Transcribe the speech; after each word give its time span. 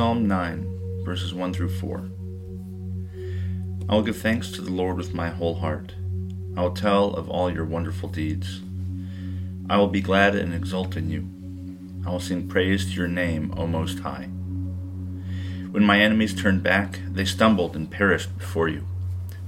Psalm 0.00 0.26
9, 0.26 1.04
verses 1.04 1.34
1 1.34 1.52
through 1.52 1.68
4. 1.68 2.08
I 3.86 3.94
will 3.94 4.02
give 4.02 4.16
thanks 4.16 4.50
to 4.52 4.62
the 4.62 4.72
Lord 4.72 4.96
with 4.96 5.12
my 5.12 5.28
whole 5.28 5.56
heart. 5.56 5.94
I 6.56 6.62
will 6.62 6.70
tell 6.70 7.12
of 7.12 7.28
all 7.28 7.52
your 7.52 7.66
wonderful 7.66 8.08
deeds. 8.08 8.62
I 9.68 9.76
will 9.76 9.88
be 9.88 10.00
glad 10.00 10.34
and 10.34 10.54
exult 10.54 10.96
in 10.96 11.10
you. 11.10 11.28
I 12.06 12.12
will 12.12 12.18
sing 12.18 12.48
praise 12.48 12.86
to 12.86 12.92
your 12.92 13.08
name, 13.08 13.52
O 13.58 13.66
Most 13.66 13.98
High. 13.98 14.30
When 15.70 15.84
my 15.84 16.00
enemies 16.00 16.32
turned 16.32 16.62
back, 16.62 17.00
they 17.06 17.26
stumbled 17.26 17.76
and 17.76 17.90
perished 17.90 18.38
before 18.38 18.68
you, 18.70 18.86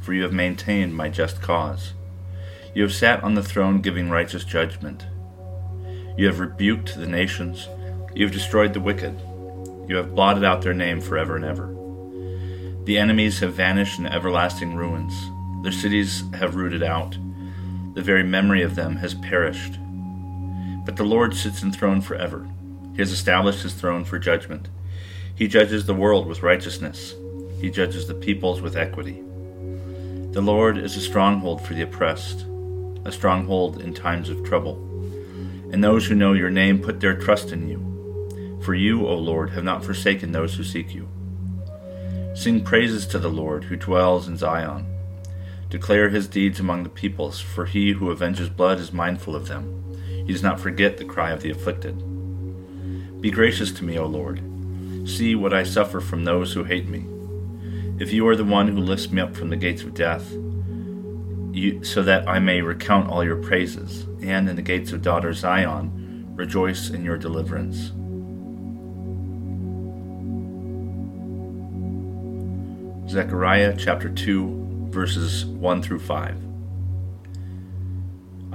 for 0.02 0.12
you 0.12 0.22
have 0.22 0.34
maintained 0.34 0.94
my 0.94 1.08
just 1.08 1.40
cause. 1.40 1.94
You 2.74 2.82
have 2.82 2.92
sat 2.92 3.24
on 3.24 3.36
the 3.36 3.42
throne 3.42 3.80
giving 3.80 4.10
righteous 4.10 4.44
judgment. 4.44 5.06
You 6.18 6.26
have 6.26 6.40
rebuked 6.40 6.94
the 6.94 7.06
nations. 7.06 7.68
You 8.14 8.26
have 8.26 8.34
destroyed 8.34 8.74
the 8.74 8.80
wicked. 8.80 9.18
You 9.92 9.98
have 9.98 10.14
blotted 10.14 10.42
out 10.42 10.62
their 10.62 10.72
name 10.72 11.02
forever 11.02 11.36
and 11.36 11.44
ever. 11.44 11.66
The 12.84 12.96
enemies 12.96 13.40
have 13.40 13.52
vanished 13.52 13.98
in 13.98 14.06
everlasting 14.06 14.74
ruins. 14.74 15.12
Their 15.62 15.70
cities 15.70 16.24
have 16.32 16.54
rooted 16.54 16.82
out. 16.82 17.18
The 17.92 18.00
very 18.00 18.22
memory 18.22 18.62
of 18.62 18.74
them 18.74 18.96
has 18.96 19.12
perished. 19.12 19.78
But 20.86 20.96
the 20.96 21.04
Lord 21.04 21.36
sits 21.36 21.62
enthroned 21.62 22.06
forever. 22.06 22.48
He 22.92 23.02
has 23.02 23.12
established 23.12 23.64
his 23.64 23.74
throne 23.74 24.06
for 24.06 24.18
judgment. 24.18 24.70
He 25.34 25.46
judges 25.46 25.84
the 25.84 25.92
world 25.92 26.26
with 26.26 26.42
righteousness. 26.42 27.14
He 27.60 27.68
judges 27.68 28.06
the 28.06 28.14
peoples 28.14 28.62
with 28.62 28.78
equity. 28.78 29.22
The 30.30 30.40
Lord 30.40 30.78
is 30.78 30.96
a 30.96 31.02
stronghold 31.02 31.66
for 31.66 31.74
the 31.74 31.82
oppressed, 31.82 32.46
a 33.04 33.12
stronghold 33.12 33.82
in 33.82 33.92
times 33.92 34.30
of 34.30 34.42
trouble. 34.42 34.76
And 35.70 35.84
those 35.84 36.06
who 36.06 36.14
know 36.14 36.32
your 36.32 36.48
name 36.48 36.80
put 36.80 37.00
their 37.00 37.14
trust 37.14 37.52
in 37.52 37.68
you. 37.68 37.91
For 38.62 38.74
you, 38.74 39.06
O 39.06 39.16
Lord, 39.16 39.50
have 39.50 39.64
not 39.64 39.84
forsaken 39.84 40.32
those 40.32 40.54
who 40.54 40.62
seek 40.62 40.94
you. 40.94 41.08
Sing 42.34 42.62
praises 42.62 43.06
to 43.08 43.18
the 43.18 43.28
Lord 43.28 43.64
who 43.64 43.76
dwells 43.76 44.28
in 44.28 44.36
Zion. 44.36 44.86
Declare 45.68 46.10
his 46.10 46.28
deeds 46.28 46.60
among 46.60 46.82
the 46.82 46.88
peoples, 46.88 47.40
for 47.40 47.66
he 47.66 47.92
who 47.92 48.12
avenges 48.12 48.48
blood 48.48 48.78
is 48.78 48.92
mindful 48.92 49.34
of 49.34 49.48
them. 49.48 49.96
He 50.26 50.32
does 50.32 50.42
not 50.42 50.60
forget 50.60 50.96
the 50.96 51.04
cry 51.04 51.30
of 51.30 51.42
the 51.42 51.50
afflicted. 51.50 51.98
Be 53.20 53.30
gracious 53.30 53.72
to 53.72 53.84
me, 53.84 53.98
O 53.98 54.06
Lord. 54.06 54.40
See 55.08 55.34
what 55.34 55.52
I 55.52 55.64
suffer 55.64 56.00
from 56.00 56.24
those 56.24 56.52
who 56.52 56.64
hate 56.64 56.88
me. 56.88 57.04
If 57.98 58.12
you 58.12 58.26
are 58.28 58.36
the 58.36 58.44
one 58.44 58.68
who 58.68 58.78
lifts 58.78 59.10
me 59.10 59.20
up 59.20 59.34
from 59.34 59.50
the 59.50 59.56
gates 59.56 59.82
of 59.82 59.94
death, 59.94 60.30
you, 61.52 61.82
so 61.82 62.02
that 62.02 62.28
I 62.28 62.38
may 62.38 62.62
recount 62.62 63.10
all 63.10 63.24
your 63.24 63.36
praises, 63.36 64.06
and 64.22 64.48
in 64.48 64.56
the 64.56 64.62
gates 64.62 64.92
of 64.92 65.02
daughter 65.02 65.32
Zion 65.32 66.32
rejoice 66.34 66.90
in 66.90 67.04
your 67.04 67.18
deliverance. 67.18 67.92
Zechariah 73.12 73.76
chapter 73.76 74.08
2, 74.08 74.88
verses 74.88 75.44
1 75.44 75.82
through 75.82 75.98
5. 75.98 76.34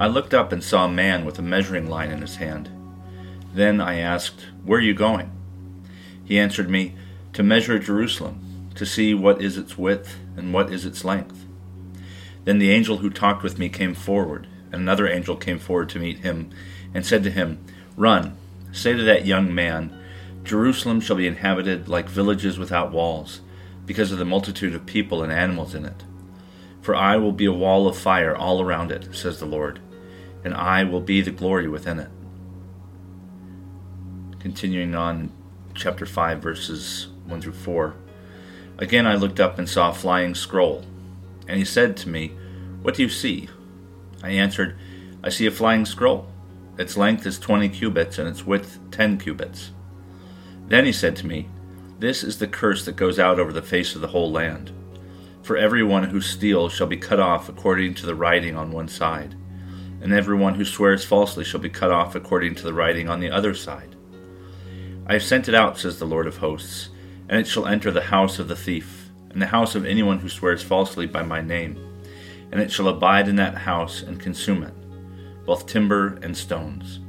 I 0.00 0.08
looked 0.08 0.34
up 0.34 0.50
and 0.50 0.64
saw 0.64 0.84
a 0.84 0.90
man 0.90 1.24
with 1.24 1.38
a 1.38 1.42
measuring 1.42 1.88
line 1.88 2.10
in 2.10 2.22
his 2.22 2.34
hand. 2.36 2.68
Then 3.54 3.80
I 3.80 4.00
asked, 4.00 4.46
Where 4.64 4.80
are 4.80 4.82
you 4.82 4.94
going? 4.94 5.30
He 6.24 6.40
answered 6.40 6.68
me, 6.68 6.96
To 7.34 7.44
measure 7.44 7.78
Jerusalem, 7.78 8.70
to 8.74 8.84
see 8.84 9.14
what 9.14 9.40
is 9.40 9.56
its 9.56 9.78
width 9.78 10.16
and 10.36 10.52
what 10.52 10.72
is 10.72 10.84
its 10.84 11.04
length. 11.04 11.46
Then 12.44 12.58
the 12.58 12.72
angel 12.72 12.96
who 12.96 13.10
talked 13.10 13.44
with 13.44 13.60
me 13.60 13.68
came 13.68 13.94
forward, 13.94 14.48
and 14.72 14.82
another 14.82 15.06
angel 15.06 15.36
came 15.36 15.60
forward 15.60 15.88
to 15.90 16.00
meet 16.00 16.18
him, 16.18 16.50
and 16.92 17.06
said 17.06 17.22
to 17.22 17.30
him, 17.30 17.64
Run, 17.96 18.36
say 18.72 18.92
to 18.92 19.04
that 19.04 19.24
young 19.24 19.54
man, 19.54 19.96
Jerusalem 20.42 21.00
shall 21.00 21.14
be 21.14 21.28
inhabited 21.28 21.86
like 21.86 22.08
villages 22.08 22.58
without 22.58 22.90
walls 22.90 23.40
because 23.88 24.12
of 24.12 24.18
the 24.18 24.24
multitude 24.24 24.74
of 24.74 24.84
people 24.84 25.22
and 25.22 25.32
animals 25.32 25.74
in 25.74 25.86
it. 25.86 26.04
For 26.82 26.94
I 26.94 27.16
will 27.16 27.32
be 27.32 27.46
a 27.46 27.52
wall 27.52 27.88
of 27.88 27.96
fire 27.96 28.36
all 28.36 28.60
around 28.60 28.92
it, 28.92 29.08
says 29.16 29.40
the 29.40 29.46
Lord, 29.46 29.80
and 30.44 30.52
I 30.52 30.84
will 30.84 31.00
be 31.00 31.22
the 31.22 31.30
glory 31.30 31.66
within 31.68 31.98
it. 31.98 32.10
Continuing 34.40 34.94
on, 34.94 35.32
chapter 35.74 36.04
5, 36.04 36.42
verses 36.42 37.08
1 37.24 37.40
through 37.40 37.54
4. 37.54 37.94
Again 38.76 39.06
I 39.06 39.14
looked 39.14 39.40
up 39.40 39.58
and 39.58 39.66
saw 39.66 39.90
a 39.90 39.94
flying 39.94 40.34
scroll, 40.34 40.84
and 41.48 41.56
he 41.56 41.64
said 41.64 41.96
to 41.96 42.10
me, 42.10 42.32
What 42.82 42.94
do 42.94 43.02
you 43.02 43.08
see? 43.08 43.48
I 44.22 44.32
answered, 44.32 44.76
I 45.24 45.30
see 45.30 45.46
a 45.46 45.50
flying 45.50 45.86
scroll. 45.86 46.28
Its 46.76 46.98
length 46.98 47.24
is 47.26 47.38
twenty 47.38 47.70
cubits, 47.70 48.18
and 48.18 48.28
its 48.28 48.46
width 48.46 48.78
ten 48.90 49.18
cubits. 49.18 49.70
Then 50.68 50.84
he 50.84 50.92
said 50.92 51.16
to 51.16 51.26
me, 51.26 51.48
this 51.98 52.22
is 52.22 52.38
the 52.38 52.46
curse 52.46 52.84
that 52.84 52.96
goes 52.96 53.18
out 53.18 53.40
over 53.40 53.52
the 53.52 53.60
face 53.60 53.94
of 53.94 54.00
the 54.00 54.08
whole 54.08 54.30
land. 54.30 54.70
For 55.42 55.56
everyone 55.56 56.04
who 56.04 56.20
steals 56.20 56.72
shall 56.72 56.86
be 56.86 56.96
cut 56.96 57.18
off 57.18 57.48
according 57.48 57.94
to 57.94 58.06
the 58.06 58.14
writing 58.14 58.56
on 58.56 58.70
one 58.70 58.86
side, 58.86 59.34
and 60.00 60.12
everyone 60.12 60.54
who 60.54 60.64
swears 60.64 61.04
falsely 61.04 61.42
shall 61.42 61.60
be 61.60 61.68
cut 61.68 61.90
off 61.90 62.14
according 62.14 62.54
to 62.56 62.62
the 62.62 62.72
writing 62.72 63.08
on 63.08 63.18
the 63.18 63.30
other 63.30 63.54
side. 63.54 63.96
I 65.06 65.14
have 65.14 65.24
sent 65.24 65.48
it 65.48 65.54
out, 65.54 65.78
says 65.78 65.98
the 65.98 66.04
Lord 66.04 66.26
of 66.28 66.36
hosts, 66.36 66.90
and 67.28 67.40
it 67.40 67.46
shall 67.46 67.66
enter 67.66 67.90
the 67.90 68.02
house 68.02 68.38
of 68.38 68.46
the 68.46 68.56
thief, 68.56 69.10
and 69.30 69.42
the 69.42 69.46
house 69.46 69.74
of 69.74 69.84
anyone 69.84 70.18
who 70.20 70.28
swears 70.28 70.62
falsely 70.62 71.06
by 71.06 71.22
my 71.22 71.40
name, 71.40 71.82
and 72.52 72.60
it 72.60 72.70
shall 72.70 72.88
abide 72.88 73.26
in 73.26 73.36
that 73.36 73.56
house 73.56 74.02
and 74.02 74.20
consume 74.20 74.62
it, 74.62 74.74
both 75.44 75.66
timber 75.66 76.18
and 76.22 76.36
stones. 76.36 77.00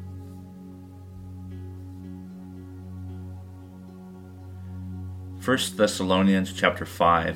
1 5.50 5.58
Thessalonians 5.78 6.54
chapter 6.54 6.86
5 6.86 7.36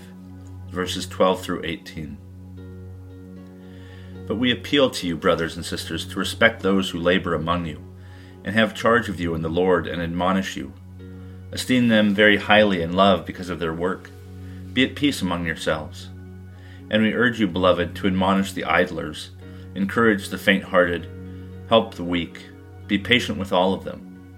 verses 0.69 1.07
12 1.07 1.41
through 1.41 1.62
18. 1.63 2.16
But 4.28 4.35
we 4.35 4.51
appeal 4.51 4.91
to 4.91 5.07
you, 5.07 5.18
brothers 5.18 5.56
and 5.56 5.66
sisters, 5.66 6.06
to 6.06 6.19
respect 6.19 6.62
those 6.62 6.91
who 6.91 7.00
labor 7.00 7.34
among 7.34 7.66
you, 7.66 7.81
and 8.44 8.53
have 8.53 8.75
charge 8.75 9.09
of 9.09 9.19
you 9.19 9.34
in 9.34 9.41
the 9.41 9.50
Lord 9.50 9.88
and 9.88 10.00
admonish 10.00 10.56
you. 10.56 10.74
Esteem 11.51 11.88
them 11.88 12.13
very 12.13 12.38
highly 12.38 12.84
in 12.84 12.94
love 12.94 13.25
because 13.25 13.50
of 13.50 13.57
their 13.57 13.74
work. 13.74 14.12
Be 14.74 14.84
at 14.84 14.95
peace 14.95 15.24
among 15.24 15.47
yourselves. 15.47 16.09
And 16.91 17.01
we 17.01 17.16
urge 17.16 17.40
you, 17.40 17.47
beloved, 17.47 17.95
to 17.95 18.06
admonish 18.06 18.53
the 18.53 18.66
idlers, 18.66 19.31
encourage 19.74 20.30
the 20.30 20.38
faint 20.38 20.66
hearted, 20.66 21.09
help 21.68 21.95
the 21.95 22.03
weak, 22.03 22.45
be 22.85 23.00
patient 23.00 23.40
with 23.40 23.51
all 23.51 23.74
of 23.74 23.84
them. 23.84 24.35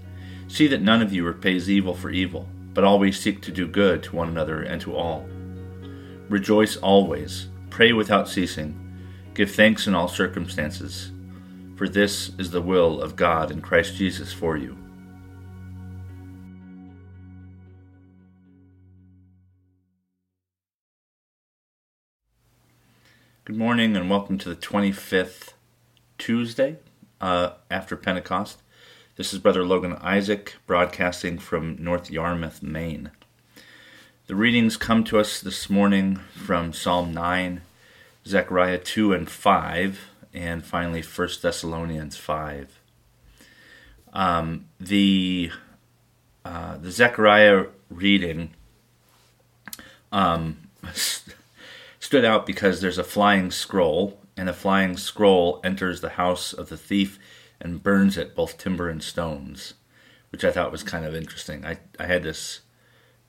See 0.47 0.67
that 0.67 0.81
none 0.81 1.01
of 1.01 1.11
you 1.11 1.25
repays 1.25 1.69
evil 1.69 1.93
for 1.93 2.09
evil 2.09 2.47
but 2.75 2.83
always 2.83 3.17
seek 3.17 3.41
to 3.41 3.51
do 3.53 3.65
good 3.65 4.03
to 4.03 4.15
one 4.15 4.27
another 4.27 4.61
and 4.61 4.81
to 4.81 4.93
all. 4.95 5.25
Rejoice 6.29 6.75
always, 6.77 7.47
pray 7.69 7.93
without 7.93 8.27
ceasing, 8.27 8.77
give 9.33 9.49
thanks 9.49 9.87
in 9.87 9.95
all 9.95 10.09
circumstances, 10.09 11.11
for 11.77 11.87
this 11.87 12.31
is 12.37 12.51
the 12.51 12.61
will 12.61 13.01
of 13.01 13.15
God 13.15 13.49
in 13.49 13.61
Christ 13.61 13.95
Jesus 13.95 14.33
for 14.33 14.57
you. 14.57 14.77
Good 23.45 23.55
morning 23.55 23.95
and 23.95 24.09
welcome 24.09 24.37
to 24.39 24.49
the 24.49 24.55
25th 24.55 25.53
Tuesday 26.17 26.77
uh, 27.21 27.51
after 27.71 27.95
Pentecost. 27.95 28.61
This 29.17 29.31
is 29.31 29.39
Brother 29.39 29.63
Logan 29.63 29.93
Isaac 30.01 30.55
broadcasting 30.67 31.39
from 31.39 31.81
North 31.81 32.11
Yarmouth, 32.11 32.61
Maine. 32.61 33.11
The 34.27 34.35
readings 34.35 34.75
come 34.75 35.05
to 35.05 35.19
us 35.19 35.39
this 35.39 35.69
morning 35.69 36.17
from 36.33 36.73
Psalm 36.73 37.13
9, 37.13 37.61
Zechariah 38.27 38.77
2 38.77 39.13
and 39.13 39.29
5, 39.29 40.09
and 40.33 40.65
finally 40.65 41.01
1 41.01 41.29
Thessalonians 41.41 42.17
5. 42.17 42.77
Um, 44.11 44.65
the 44.81 45.49
uh, 46.43 46.75
the 46.75 46.91
Zechariah 46.91 47.67
reading 47.89 48.53
um, 50.11 50.57
stood 52.01 52.25
out 52.25 52.45
because 52.45 52.81
there's 52.81 52.97
a 52.97 53.03
flying 53.05 53.49
scroll, 53.49 54.19
and 54.35 54.49
a 54.49 54.53
flying 54.53 54.97
scroll 54.97 55.61
enters 55.63 56.01
the 56.01 56.09
house 56.09 56.51
of 56.51 56.67
the 56.67 56.75
thief 56.75 57.17
and 57.61 57.83
burns 57.83 58.17
it, 58.17 58.35
both 58.35 58.57
timber 58.57 58.89
and 58.89 59.01
stones, 59.01 59.73
which 60.31 60.43
I 60.43 60.51
thought 60.51 60.71
was 60.71 60.83
kind 60.83 61.05
of 61.05 61.15
interesting. 61.15 61.65
I, 61.65 61.77
I 61.99 62.05
had 62.05 62.23
this 62.23 62.61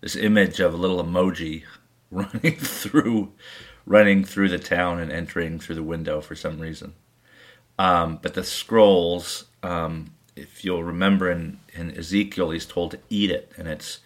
this 0.01 0.17
image 0.17 0.61
of 0.61 0.75
a 0.75 0.77
little 0.77 1.03
emoji 1.03 1.65
running 2.11 2.57
through 2.57 3.33
running 3.87 4.25
through 4.25 4.49
the 4.49 4.59
town 4.59 4.99
and 4.99 5.13
entering 5.13 5.59
through 5.59 5.77
the 5.77 5.83
window 5.83 6.21
for 6.21 6.35
some 6.35 6.59
reason. 6.59 6.95
Um, 7.79 8.19
but 8.21 8.35
the 8.35 8.43
scrolls, 8.43 9.45
um, 9.63 10.13
if 10.35 10.65
you'll 10.65 10.83
remember 10.83 11.31
in, 11.31 11.61
in 11.73 11.97
Ezekiel, 11.97 12.51
he's 12.51 12.67
told 12.67 12.93
to 12.93 12.99
eat 13.09 13.31
it, 13.31 13.53
and 13.57 13.69
it's 13.69 14.01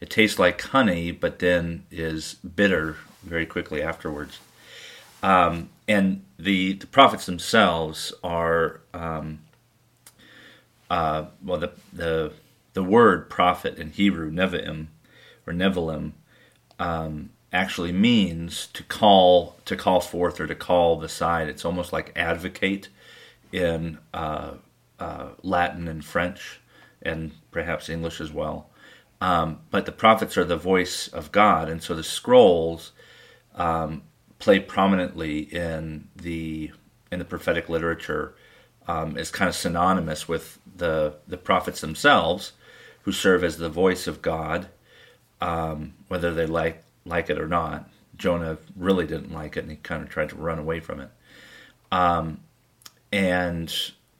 it 0.00 0.10
tastes 0.10 0.38
like 0.38 0.60
honey, 0.60 1.10
but 1.10 1.38
then 1.38 1.84
is 1.90 2.34
bitter 2.34 2.96
very 3.22 3.46
quickly 3.46 3.82
afterwards. 3.82 4.38
Um, 5.22 5.70
and 5.88 6.22
the, 6.38 6.74
the 6.74 6.86
prophets 6.86 7.24
themselves 7.24 8.12
are 8.22 8.82
um, 8.92 9.40
uh, 10.90 11.26
well 11.42 11.58
the 11.58 11.72
the 11.92 12.32
the 12.74 12.82
word 12.82 13.30
prophet 13.30 13.78
in 13.78 13.90
Hebrew 13.90 14.30
nevi'im 14.30 14.88
or 15.46 15.52
nevilim 15.52 16.12
um, 16.78 17.30
actually 17.52 17.92
means 17.92 18.66
to 18.68 18.82
call 18.82 19.56
to 19.64 19.76
call 19.76 20.00
forth 20.00 20.40
or 20.40 20.46
to 20.46 20.54
call 20.54 20.96
the 20.96 21.08
side. 21.08 21.48
It's 21.48 21.64
almost 21.64 21.92
like 21.92 22.12
advocate 22.16 22.88
in 23.52 23.98
uh, 24.12 24.54
uh, 24.98 25.28
Latin 25.42 25.86
and 25.88 26.04
French 26.04 26.60
and 27.02 27.32
perhaps 27.50 27.88
English 27.88 28.20
as 28.20 28.32
well. 28.32 28.68
Um, 29.20 29.60
but 29.70 29.86
the 29.86 29.92
prophets 29.92 30.36
are 30.36 30.44
the 30.44 30.56
voice 30.56 31.08
of 31.08 31.32
God, 31.32 31.68
and 31.68 31.82
so 31.82 31.94
the 31.94 32.02
scrolls 32.02 32.92
um, 33.54 34.02
play 34.38 34.58
prominently 34.58 35.38
in 35.38 36.08
the 36.16 36.72
in 37.10 37.20
the 37.20 37.24
prophetic 37.24 37.68
literature. 37.68 38.34
Um, 38.86 39.16
is 39.16 39.30
kind 39.30 39.48
of 39.48 39.54
synonymous 39.54 40.28
with 40.28 40.58
the 40.76 41.16
the 41.26 41.38
prophets 41.38 41.80
themselves, 41.80 42.52
who 43.02 43.12
serve 43.12 43.42
as 43.42 43.56
the 43.56 43.70
voice 43.70 44.06
of 44.06 44.20
God, 44.20 44.68
um, 45.40 45.94
whether 46.08 46.34
they 46.34 46.46
like 46.46 46.84
like 47.04 47.30
it 47.30 47.38
or 47.38 47.48
not. 47.48 47.88
Jonah 48.16 48.58
really 48.76 49.06
didn't 49.06 49.32
like 49.32 49.56
it, 49.56 49.60
and 49.60 49.70
he 49.70 49.76
kind 49.78 50.02
of 50.02 50.08
tried 50.08 50.28
to 50.30 50.36
run 50.36 50.58
away 50.58 50.80
from 50.80 51.00
it. 51.00 51.10
Um, 51.90 52.40
and 53.12 53.72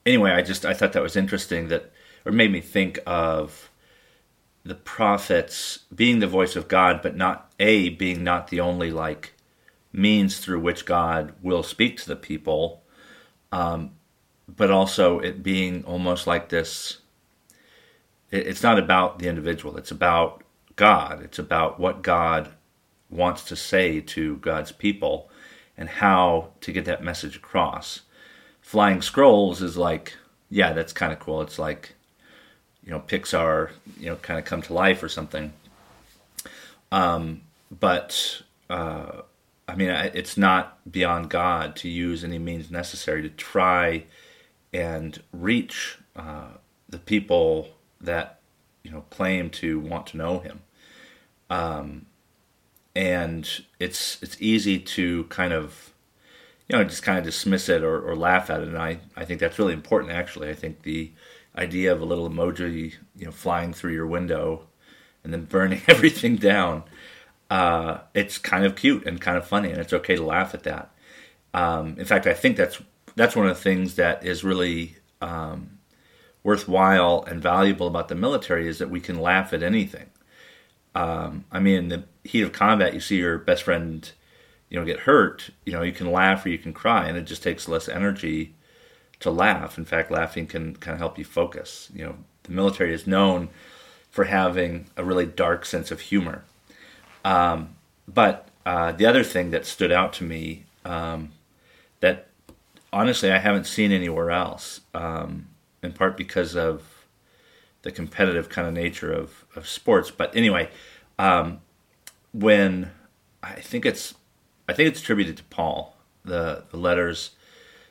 anyway, 0.05 0.31
I 0.31 0.41
just 0.41 0.65
I 0.65 0.73
thought 0.73 0.93
that 0.93 1.03
was 1.03 1.15
interesting 1.15 1.67
that, 1.67 1.91
or 2.25 2.31
made 2.31 2.51
me 2.51 2.61
think 2.61 2.99
of 3.05 3.69
the 4.63 4.75
prophets 4.75 5.79
being 5.93 6.19
the 6.19 6.27
voice 6.27 6.55
of 6.55 6.67
God, 6.67 7.01
but 7.01 7.15
not 7.15 7.51
a 7.59 7.89
being 7.89 8.23
not 8.23 8.47
the 8.47 8.59
only 8.59 8.91
like 8.91 9.33
means 9.93 10.39
through 10.39 10.59
which 10.59 10.85
God 10.85 11.33
will 11.41 11.63
speak 11.63 11.97
to 11.97 12.07
the 12.07 12.15
people, 12.15 12.83
um, 13.51 13.91
but 14.47 14.71
also 14.71 15.19
it 15.19 15.43
being 15.43 15.83
almost 15.85 16.27
like 16.27 16.49
this. 16.49 16.99
It, 18.31 18.47
it's 18.47 18.63
not 18.63 18.79
about 18.79 19.19
the 19.19 19.27
individual; 19.27 19.77
it's 19.77 19.91
about 19.91 20.43
God. 20.75 21.21
It's 21.23 21.39
about 21.39 21.79
what 21.79 22.01
God 22.01 22.51
wants 23.09 23.43
to 23.45 23.55
say 23.55 24.01
to 24.01 24.37
God's 24.37 24.71
people 24.71 25.29
and 25.77 25.89
how 25.89 26.49
to 26.61 26.71
get 26.71 26.85
that 26.85 27.03
message 27.03 27.35
across. 27.35 28.01
Flying 28.61 29.01
Scrolls 29.01 29.61
is 29.61 29.77
like, 29.77 30.15
yeah, 30.49 30.73
that's 30.73 30.93
kind 30.93 31.13
of 31.13 31.19
cool. 31.19 31.41
It's 31.41 31.59
like 31.59 31.93
you 32.83 32.91
know 32.91 32.99
Pixar, 32.99 33.71
you 33.99 34.07
know, 34.07 34.15
kind 34.17 34.39
of 34.39 34.45
come 34.45 34.61
to 34.63 34.73
life 34.73 35.01
or 35.03 35.09
something. 35.09 35.53
Um, 36.91 37.41
but 37.71 38.41
uh, 38.69 39.21
I 39.67 39.75
mean, 39.75 39.89
it's 39.89 40.37
not 40.37 40.79
beyond 40.89 41.29
God 41.29 41.75
to 41.77 41.89
use 41.89 42.23
any 42.23 42.37
means 42.37 42.69
necessary 42.69 43.21
to 43.23 43.29
try 43.29 44.05
and 44.75 45.23
reach 45.31 45.99
uh, 46.17 46.49
the 46.89 46.97
people 46.97 47.69
that 48.01 48.41
you 48.83 48.91
know 48.91 49.05
claim 49.09 49.49
to 49.49 49.79
want 49.79 50.05
to 50.07 50.17
know 50.17 50.39
Him. 50.39 50.61
Um, 51.49 52.07
and 52.93 53.49
it's 53.79 54.21
it's 54.21 54.35
easy 54.41 54.77
to 54.79 55.23
kind 55.25 55.53
of 55.53 55.93
you 56.67 56.77
know 56.77 56.83
just 56.83 57.03
kind 57.03 57.17
of 57.17 57.23
dismiss 57.23 57.69
it 57.69 57.83
or, 57.83 58.01
or 58.01 58.15
laugh 58.15 58.49
at 58.49 58.61
it, 58.61 58.67
and 58.67 58.77
I 58.77 58.99
I 59.15 59.23
think 59.23 59.39
that's 59.39 59.57
really 59.57 59.73
important. 59.73 60.11
Actually, 60.11 60.49
I 60.49 60.55
think 60.55 60.81
the 60.81 61.11
idea 61.57 61.93
of 61.93 62.01
a 62.01 62.05
little 62.05 62.29
emoji, 62.29 62.95
you 63.15 63.25
know, 63.25 63.31
flying 63.31 63.71
through 63.71 63.93
your 63.93 64.05
window 64.05 64.67
and 65.23 65.31
then 65.31 65.45
burning 65.45 65.81
everything 65.87 66.35
down. 66.35 66.83
Uh, 67.49 67.99
it's 68.13 68.37
kind 68.37 68.65
of 68.65 68.75
cute 68.75 69.05
and 69.05 69.21
kind 69.21 69.37
of 69.37 69.47
funny, 69.47 69.69
and 69.69 69.79
it's 69.79 69.93
okay 69.93 70.15
to 70.17 70.23
laugh 70.23 70.53
at 70.53 70.63
that. 70.63 70.91
Um, 71.53 71.95
in 71.97 72.03
fact, 72.03 72.27
I 72.27 72.33
think 72.33 72.57
that's 72.57 72.81
that's 73.15 73.35
one 73.35 73.47
of 73.47 73.55
the 73.55 73.61
things 73.61 73.95
that 73.95 74.25
is 74.25 74.43
really 74.43 74.97
um, 75.21 75.79
worthwhile 76.43 77.23
and 77.27 77.41
valuable 77.41 77.87
about 77.87 78.07
the 78.07 78.15
military 78.15 78.67
is 78.67 78.77
that 78.77 78.89
we 78.89 78.99
can 78.99 79.19
laugh 79.19 79.53
at 79.53 79.63
anything. 79.63 80.09
Um, 80.93 81.45
I 81.51 81.59
mean, 81.59 81.75
in 81.75 81.87
the 81.89 82.03
heat 82.23 82.41
of 82.41 82.53
combat, 82.53 82.93
you 82.93 82.99
see 82.99 83.17
your 83.17 83.37
best 83.37 83.63
friend, 83.63 84.09
you 84.69 84.79
know, 84.79 84.85
get 84.85 85.01
hurt. 85.01 85.49
You 85.65 85.73
know, 85.73 85.81
you 85.81 85.91
can 85.91 86.11
laugh 86.11 86.45
or 86.45 86.49
you 86.49 86.57
can 86.57 86.73
cry, 86.73 87.07
and 87.07 87.17
it 87.17 87.23
just 87.23 87.43
takes 87.43 87.67
less 87.67 87.89
energy 87.89 88.55
to 89.19 89.31
laugh. 89.31 89.77
In 89.77 89.85
fact, 89.85 90.11
laughing 90.11 90.47
can 90.47 90.75
kind 90.75 90.93
of 90.93 90.99
help 90.99 91.17
you 91.17 91.25
focus. 91.25 91.89
You 91.93 92.05
know, 92.05 92.15
the 92.43 92.51
military 92.51 92.93
is 92.93 93.07
known 93.07 93.49
for 94.09 94.25
having 94.25 94.85
a 94.95 95.03
really 95.03 95.25
dark 95.25 95.65
sense 95.65 95.91
of 95.91 95.99
humor. 95.99 96.43
Um, 97.25 97.75
but 98.07 98.47
uh, 98.65 98.91
the 98.91 99.05
other 99.05 99.23
thing 99.23 99.51
that 99.51 99.65
stood 99.65 99.91
out 99.91 100.13
to 100.13 100.23
me 100.23 100.65
um, 100.85 101.31
that 101.99 102.29
honestly 102.95 103.29
I 103.29 103.37
haven't 103.37 103.67
seen 103.67 103.91
anywhere 103.91 104.31
else, 104.31 104.81
um, 104.93 105.47
in 105.83 105.91
part 105.91 106.15
because 106.17 106.55
of 106.55 107.05
the 107.81 107.91
competitive 107.91 108.49
kind 108.49 108.67
of 108.67 108.73
nature 108.73 109.11
of, 109.11 109.45
of 109.55 109.67
sports. 109.67 110.09
But 110.09 110.35
anyway, 110.35 110.69
um, 111.19 111.59
when 112.33 112.89
I 113.43 113.59
think 113.59 113.85
it's 113.85 114.15
I 114.67 114.73
think 114.73 114.89
it's 114.89 115.01
attributed 115.01 115.37
to 115.37 115.43
Paul, 115.43 115.95
the, 116.23 116.63
the 116.71 116.77
letters 116.77 117.31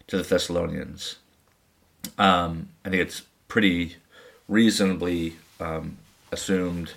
to 0.08 0.16
the 0.16 0.24
Thessalonians. 0.24 1.16
Um, 2.18 2.70
I 2.84 2.90
think 2.90 3.00
it's 3.00 3.22
pretty 3.46 3.96
reasonably 4.48 5.36
um, 5.60 5.98
assumed. 6.32 6.94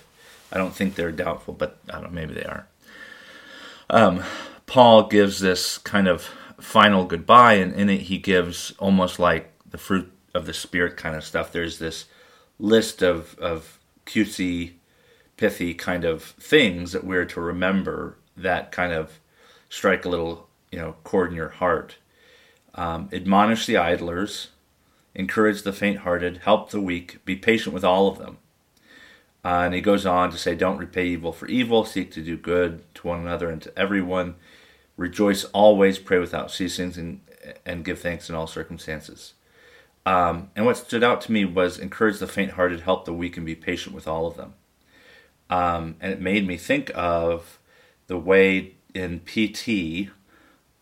I 0.50 0.56
don't 0.56 0.74
think 0.74 0.94
they're 0.94 1.12
doubtful, 1.12 1.54
but 1.54 1.78
I 1.92 2.00
don't 2.00 2.12
maybe 2.12 2.34
they 2.34 2.44
are. 2.44 2.66
Um, 3.90 4.24
Paul 4.66 5.06
gives 5.06 5.40
this 5.40 5.78
kind 5.78 6.08
of 6.08 6.28
final 6.60 7.04
goodbye, 7.04 7.54
and 7.54 7.74
in 7.74 7.88
it 7.88 8.02
he 8.02 8.18
gives 8.18 8.72
almost 8.78 9.18
like 9.18 9.52
the 9.68 9.78
fruit 9.78 10.12
of 10.34 10.46
the 10.46 10.54
spirit 10.54 10.96
kind 10.96 11.16
of 11.16 11.24
stuff. 11.24 11.52
There's 11.52 11.78
this 11.78 12.06
list 12.58 13.02
of, 13.02 13.38
of 13.38 13.78
cutesy, 14.06 14.72
pithy 15.36 15.74
kind 15.74 16.04
of 16.04 16.22
things 16.22 16.92
that 16.92 17.04
we're 17.04 17.24
to 17.26 17.40
remember 17.40 18.16
that 18.36 18.72
kind 18.72 18.92
of 18.92 19.20
strike 19.68 20.04
a 20.04 20.08
little, 20.08 20.48
you 20.72 20.78
know, 20.78 20.96
chord 21.04 21.30
in 21.30 21.36
your 21.36 21.48
heart. 21.48 21.96
Um, 22.74 23.08
admonish 23.12 23.66
the 23.66 23.76
idlers, 23.76 24.48
encourage 25.14 25.62
the 25.62 25.72
faint 25.72 25.98
hearted, 25.98 26.38
help 26.38 26.70
the 26.70 26.80
weak, 26.80 27.24
be 27.24 27.36
patient 27.36 27.74
with 27.74 27.84
all 27.84 28.08
of 28.08 28.18
them. 28.18 28.38
Uh, 29.44 29.62
and 29.64 29.74
he 29.74 29.80
goes 29.80 30.04
on 30.04 30.30
to 30.30 30.38
say, 30.38 30.54
Don't 30.54 30.78
repay 30.78 31.06
evil 31.06 31.32
for 31.32 31.46
evil, 31.46 31.84
seek 31.84 32.10
to 32.12 32.22
do 32.22 32.36
good 32.36 32.82
to 32.94 33.06
one 33.06 33.20
another 33.20 33.50
and 33.50 33.62
to 33.62 33.78
everyone. 33.78 34.34
Rejoice 34.98 35.44
always, 35.44 35.98
pray 35.98 36.18
without 36.18 36.50
ceasing, 36.50 36.92
and, 36.98 37.20
and 37.64 37.84
give 37.84 38.00
thanks 38.00 38.28
in 38.28 38.34
all 38.34 38.48
circumstances. 38.48 39.32
Um, 40.04 40.50
and 40.56 40.66
what 40.66 40.76
stood 40.76 41.04
out 41.04 41.20
to 41.22 41.32
me 41.32 41.44
was 41.44 41.78
encourage 41.78 42.18
the 42.18 42.26
faint 42.26 42.52
hearted, 42.52 42.80
help 42.80 43.04
the 43.04 43.14
weak, 43.14 43.36
and 43.36 43.46
be 43.46 43.54
patient 43.54 43.94
with 43.94 44.08
all 44.08 44.26
of 44.26 44.36
them. 44.36 44.54
Um, 45.48 45.96
and 46.00 46.12
it 46.12 46.20
made 46.20 46.46
me 46.46 46.56
think 46.56 46.90
of 46.94 47.58
the 48.08 48.18
way 48.18 48.74
in 48.92 49.20
PT 49.20 50.10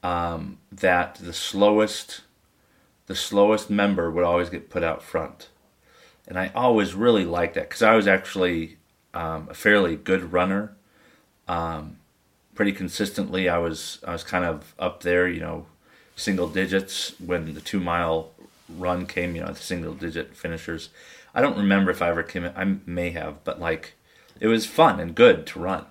um, 0.03 0.59
that 0.73 1.17
the 1.17 1.33
slowest 1.33 2.23
the 3.07 3.15
slowest 3.15 3.71
member 3.71 4.11
would 4.11 4.25
always 4.25 4.51
get 4.51 4.71
put 4.71 4.83
out 4.83 5.03
front, 5.03 5.49
and 6.27 6.39
I 6.39 6.51
always 6.55 6.95
really 6.95 7.25
liked 7.25 7.55
that 7.55 7.69
because 7.69 7.83
I 7.83 7.95
was 7.95 8.09
actually 8.09 8.79
um, 9.15 9.49
a 9.51 9.55
fairly 9.55 9.95
good 9.95 10.33
runner. 10.33 10.75
Um, 11.47 11.99
pretty 12.57 12.73
consistently, 12.73 13.49
I 13.49 13.59
was 13.59 14.01
I 14.07 14.13
was 14.13 14.25
kind 14.25 14.45
of 14.45 14.75
up 14.79 15.03
there, 15.03 15.29
you 15.29 15.41
know, 15.41 15.67
single 16.17 16.49
digits 16.49 17.15
when 17.21 17.55
the 17.55 17.61
two 17.61 17.79
mile 17.79 18.33
run 18.69 19.07
came. 19.07 19.37
You 19.37 19.43
know, 19.43 19.53
the 19.53 19.57
single 19.57 19.95
digit 19.95 20.35
finishers. 20.35 20.89
I 21.35 21.43
don't 21.43 21.59
remember 21.59 21.91
if 21.91 22.03
I 22.03 22.09
ever 22.09 22.23
came. 22.23 22.45
In, 22.45 22.53
I 22.57 22.79
may 22.91 23.11
have, 23.11 23.45
but 23.45 23.61
like, 23.61 23.95
it 24.41 24.49
was 24.49 24.67
fun 24.67 24.99
and 24.99 25.15
good 25.15 25.47
to 25.49 25.61
run, 25.61 25.87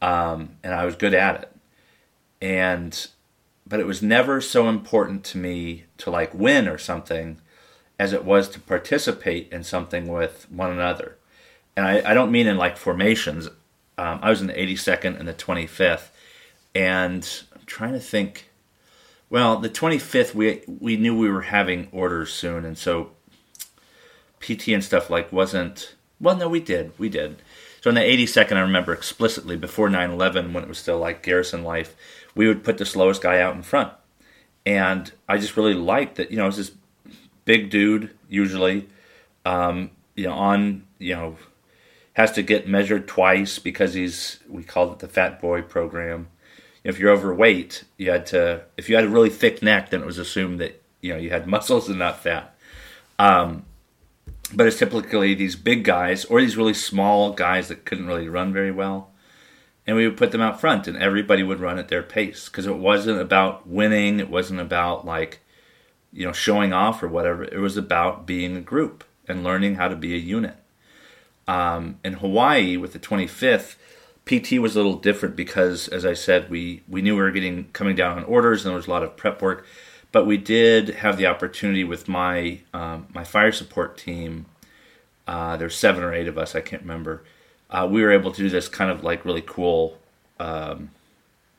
um, 0.00 0.50
and 0.62 0.74
I 0.74 0.84
was 0.84 0.94
good 0.94 1.14
at 1.14 1.42
it. 1.42 1.52
And 2.40 3.08
but 3.66 3.80
it 3.80 3.86
was 3.86 4.02
never 4.02 4.40
so 4.40 4.68
important 4.68 5.24
to 5.24 5.38
me 5.38 5.84
to 5.98 6.10
like 6.10 6.32
win 6.32 6.68
or 6.68 6.78
something 6.78 7.40
as 7.98 8.12
it 8.12 8.24
was 8.24 8.48
to 8.48 8.60
participate 8.60 9.52
in 9.52 9.64
something 9.64 10.06
with 10.06 10.50
one 10.50 10.70
another. 10.70 11.16
And 11.76 11.86
I, 11.86 12.10
I 12.10 12.14
don't 12.14 12.32
mean 12.32 12.46
in 12.46 12.56
like 12.56 12.76
formations. 12.76 13.48
Um, 13.98 14.20
I 14.22 14.30
was 14.30 14.40
in 14.40 14.46
the 14.46 14.54
82nd 14.54 15.18
and 15.18 15.28
the 15.28 15.34
25th, 15.34 16.08
and 16.74 17.42
I'm 17.54 17.62
trying 17.66 17.92
to 17.92 18.00
think. 18.00 18.50
Well, 19.30 19.58
the 19.58 19.68
25th, 19.68 20.34
we 20.34 20.62
we 20.66 20.96
knew 20.96 21.16
we 21.16 21.28
were 21.28 21.42
having 21.42 21.88
orders 21.92 22.32
soon, 22.32 22.64
and 22.64 22.78
so 22.78 23.10
PT 24.40 24.68
and 24.68 24.82
stuff 24.82 25.10
like 25.10 25.32
wasn't. 25.32 25.94
Well, 26.20 26.36
no, 26.36 26.48
we 26.48 26.60
did, 26.60 26.92
we 26.98 27.08
did. 27.08 27.42
So 27.80 27.90
in 27.90 27.94
the 27.94 28.00
82nd, 28.00 28.56
I 28.56 28.60
remember 28.60 28.92
explicitly 28.92 29.56
before 29.56 29.88
9 29.88 30.10
11, 30.10 30.52
when 30.52 30.64
it 30.64 30.68
was 30.68 30.78
still 30.78 30.98
like 30.98 31.22
garrison 31.22 31.62
life, 31.62 31.94
we 32.34 32.48
would 32.48 32.64
put 32.64 32.78
the 32.78 32.86
slowest 32.86 33.22
guy 33.22 33.40
out 33.40 33.54
in 33.54 33.62
front. 33.62 33.92
And 34.66 35.12
I 35.28 35.38
just 35.38 35.56
really 35.56 35.74
liked 35.74 36.16
that, 36.16 36.30
you 36.30 36.36
know, 36.36 36.44
it 36.44 36.48
was 36.48 36.56
this 36.56 36.72
big 37.44 37.70
dude, 37.70 38.10
usually, 38.28 38.88
um, 39.44 39.90
you 40.16 40.24
know, 40.24 40.34
on, 40.34 40.84
you 40.98 41.14
know, 41.14 41.36
has 42.18 42.32
to 42.32 42.42
get 42.42 42.66
measured 42.66 43.06
twice 43.06 43.60
because 43.60 43.94
he's, 43.94 44.40
we 44.48 44.64
called 44.64 44.92
it 44.92 44.98
the 44.98 45.06
fat 45.06 45.40
boy 45.40 45.62
program. 45.62 46.26
If 46.82 46.98
you're 46.98 47.12
overweight, 47.12 47.84
you 47.96 48.10
had 48.10 48.26
to, 48.26 48.64
if 48.76 48.88
you 48.88 48.96
had 48.96 49.04
a 49.04 49.08
really 49.08 49.30
thick 49.30 49.62
neck, 49.62 49.90
then 49.90 50.02
it 50.02 50.06
was 50.06 50.18
assumed 50.18 50.58
that, 50.58 50.82
you 51.00 51.12
know, 51.12 51.18
you 51.18 51.30
had 51.30 51.46
muscles 51.54 51.88
and 51.88 52.00
not 52.00 52.20
fat. 52.20 52.58
Um, 53.20 53.66
but 54.52 54.66
it's 54.66 54.80
typically 54.80 55.34
these 55.34 55.54
big 55.54 55.84
guys 55.84 56.24
or 56.24 56.40
these 56.40 56.56
really 56.56 56.74
small 56.74 57.34
guys 57.34 57.68
that 57.68 57.84
couldn't 57.84 58.08
really 58.08 58.28
run 58.28 58.52
very 58.52 58.72
well. 58.72 59.12
And 59.86 59.96
we 59.96 60.06
would 60.08 60.16
put 60.16 60.32
them 60.32 60.40
out 60.40 60.60
front, 60.60 60.88
and 60.88 60.96
everybody 60.96 61.44
would 61.44 61.60
run 61.60 61.78
at 61.78 61.86
their 61.86 62.02
pace 62.02 62.48
because 62.48 62.66
it 62.66 62.76
wasn't 62.76 63.20
about 63.20 63.68
winning. 63.68 64.18
It 64.18 64.28
wasn't 64.28 64.60
about 64.60 65.06
like, 65.06 65.38
you 66.12 66.26
know, 66.26 66.32
showing 66.32 66.72
off 66.72 67.00
or 67.00 67.08
whatever. 67.08 67.44
It 67.44 67.60
was 67.60 67.76
about 67.76 68.26
being 68.26 68.56
a 68.56 68.60
group 68.60 69.04
and 69.28 69.44
learning 69.44 69.76
how 69.76 69.86
to 69.86 69.96
be 69.96 70.14
a 70.14 70.18
unit. 70.18 70.56
Um, 71.48 71.98
in 72.04 72.14
Hawaii 72.14 72.76
with 72.76 72.92
the 72.92 72.98
25th, 73.00 73.76
PT 74.26 74.60
was 74.60 74.76
a 74.76 74.78
little 74.78 74.96
different 74.96 75.34
because, 75.34 75.88
as 75.88 76.04
I 76.04 76.12
said, 76.12 76.50
we 76.50 76.82
we 76.86 77.00
knew 77.00 77.16
we 77.16 77.22
were 77.22 77.30
getting 77.30 77.64
coming 77.72 77.96
down 77.96 78.18
on 78.18 78.24
orders, 78.24 78.64
and 78.64 78.70
there 78.70 78.76
was 78.76 78.86
a 78.86 78.90
lot 78.90 79.02
of 79.02 79.16
prep 79.16 79.40
work. 79.40 79.66
But 80.12 80.26
we 80.26 80.36
did 80.36 80.88
have 80.90 81.16
the 81.16 81.26
opportunity 81.26 81.82
with 81.84 82.06
my 82.06 82.60
um, 82.74 83.06
my 83.14 83.24
fire 83.24 83.50
support 83.50 83.96
team. 83.96 84.46
Uh, 85.26 85.56
there's 85.56 85.76
seven 85.76 86.02
or 86.02 86.14
eight 86.14 86.28
of 86.28 86.38
us, 86.38 86.54
I 86.54 86.60
can't 86.60 86.82
remember. 86.82 87.22
Uh, 87.70 87.86
we 87.90 88.02
were 88.02 88.10
able 88.10 88.32
to 88.32 88.42
do 88.42 88.48
this 88.48 88.68
kind 88.68 88.90
of 88.90 89.04
like 89.04 89.24
really 89.24 89.42
cool. 89.44 89.98
Um, 90.40 90.90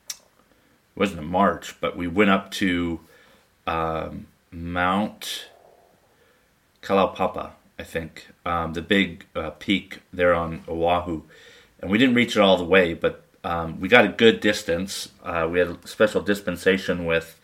it 0.08 0.98
wasn't 0.98 1.20
a 1.20 1.22
march, 1.22 1.80
but 1.80 1.96
we 1.96 2.08
went 2.08 2.30
up 2.30 2.50
to 2.52 3.00
um, 3.66 4.26
Mount 4.50 5.48
Kalaupapa, 6.82 7.52
I 7.80 7.84
think, 7.84 8.28
um, 8.44 8.74
the 8.74 8.82
big 8.82 9.26
uh, 9.34 9.50
peak 9.50 10.00
there 10.12 10.34
on 10.34 10.62
Oahu, 10.68 11.22
and 11.80 11.90
we 11.90 11.96
didn't 11.96 12.14
reach 12.14 12.36
it 12.36 12.40
all 12.40 12.58
the 12.58 12.64
way, 12.64 12.92
but 12.92 13.24
um, 13.42 13.80
we 13.80 13.88
got 13.88 14.04
a 14.04 14.08
good 14.08 14.40
distance. 14.40 15.08
Uh, 15.24 15.48
we 15.50 15.58
had 15.58 15.68
a 15.68 15.78
special 15.86 16.20
dispensation 16.20 17.06
with 17.06 17.40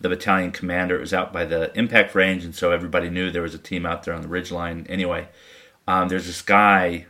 the 0.00 0.08
battalion 0.08 0.52
commander. 0.52 0.96
It 0.96 1.00
was 1.00 1.12
out 1.12 1.32
by 1.32 1.44
the 1.44 1.76
impact 1.76 2.14
range, 2.14 2.44
and 2.44 2.54
so 2.54 2.70
everybody 2.70 3.10
knew 3.10 3.30
there 3.30 3.42
was 3.42 3.54
a 3.54 3.58
team 3.58 3.84
out 3.84 4.04
there 4.04 4.14
on 4.14 4.22
the 4.22 4.28
ridge 4.28 4.52
line. 4.52 4.86
Anyway, 4.88 5.28
um, 5.88 6.08
there's 6.08 6.26
this 6.26 6.42
guy. 6.42 7.06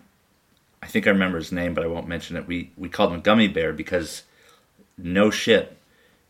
I 0.82 0.86
think 0.86 1.06
I 1.06 1.10
remember 1.10 1.38
his 1.38 1.52
name, 1.52 1.74
but 1.74 1.84
I 1.84 1.88
won't 1.88 2.08
mention 2.08 2.36
it. 2.36 2.46
We 2.46 2.70
we 2.76 2.88
called 2.88 3.12
him 3.12 3.20
Gummy 3.20 3.48
Bear 3.48 3.74
because 3.74 4.22
no 4.96 5.30
shit, 5.30 5.76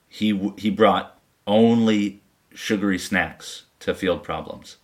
he 0.09 0.53
he 0.59 0.71
brought 0.71 1.19
only 1.47 2.21
sugary 2.53 2.99
snacks 2.99 3.63
to 3.81 3.95
field 3.95 4.25
problems. 4.25 4.77